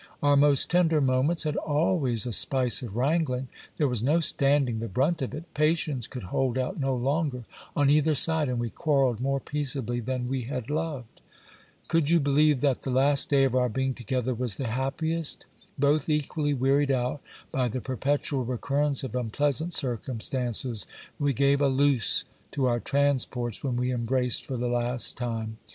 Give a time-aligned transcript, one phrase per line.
[0.23, 3.49] Our most tender moments had always a spice of wrangling.
[3.77, 7.43] There was no standing the brunt of it; patience could hold out no longer
[7.75, 11.21] on either side, and we quarrelled more peaceably than we had loved.
[11.87, 15.45] Could you believe that the last day of our being together was the happiest?
[15.77, 17.21] both equally wearied out
[17.51, 20.87] by the perpetual recurrence of unpleasant circumstances,
[21.19, 25.59] we gave a loose to our transports when we embraced for the last time.